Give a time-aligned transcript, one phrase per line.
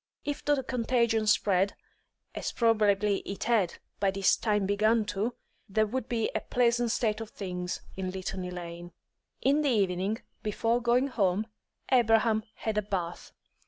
[0.25, 1.75] If the contagion spread,
[2.33, 5.35] as probably it had by this time begun to,
[5.69, 8.93] there would be a pleasant state of things in Litany Lane.
[9.43, 11.45] In the evening, before going home,
[11.91, 13.31] Abraham had a bath.